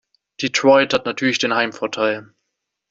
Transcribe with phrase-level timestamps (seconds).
[0.41, 2.33] Detroit hat natürlich den Heimvorteil.